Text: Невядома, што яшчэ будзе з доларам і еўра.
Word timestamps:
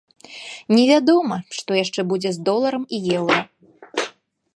Невядома, 0.77 1.37
што 1.57 1.77
яшчэ 1.83 2.01
будзе 2.13 2.31
з 2.39 2.43
доларам 2.47 2.83
і 2.99 3.01
еўра. 3.19 3.39